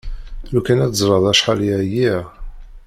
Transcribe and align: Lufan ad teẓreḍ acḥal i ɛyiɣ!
Lufan 0.51 0.83
ad 0.85 0.91
teẓreḍ 0.93 1.25
acḥal 1.31 1.59
i 1.67 1.71
ɛyiɣ! 1.81 2.23